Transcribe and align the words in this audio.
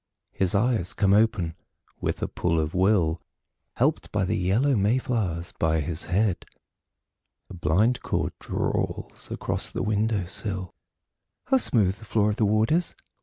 His 0.31 0.55
eyes 0.55 0.93
come 0.95 1.13
open 1.13 1.53
with 1.99 2.23
a 2.23 2.27
pull 2.27 2.59
of 2.59 2.73
will, 2.73 3.19
Helped 3.75 4.11
by 4.11 4.25
the 4.25 4.35
yellow 4.35 4.75
may 4.75 4.97
flowers 4.97 5.53
by 5.59 5.79
his 5.79 6.05
head. 6.05 6.43
A 7.51 7.53
blind 7.53 8.01
cord 8.01 8.33
drawls 8.39 9.29
across 9.29 9.69
the 9.69 9.83
window 9.83 10.25
sill... 10.25 10.73
How 11.45 11.57
smooth 11.57 11.97
the 11.97 12.05
floor 12.05 12.31
of 12.31 12.37
the 12.37 12.45
ward 12.45 12.71
is! 12.71 12.95